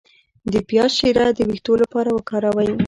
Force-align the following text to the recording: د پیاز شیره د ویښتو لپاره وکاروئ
د 0.53 0.55
پیاز 0.69 0.91
شیره 0.99 1.27
د 1.37 1.39
ویښتو 1.49 1.73
لپاره 1.81 2.09
وکاروئ 2.13 2.69